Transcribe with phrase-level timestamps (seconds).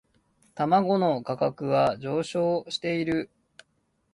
[0.55, 3.29] 卵の価格は上昇している